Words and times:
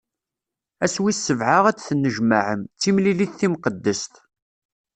Ass 0.83 0.95
wis 1.03 1.19
sebɛa 1.27 1.59
ad 1.67 1.75
d-tennejmaɛem, 1.77 2.61
d 2.65 2.77
timlilit 2.81 3.33
timqeddest. 3.39 4.13